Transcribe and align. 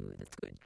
Ooh, 0.00 0.14
that's 0.18 0.34
good. 0.40 0.58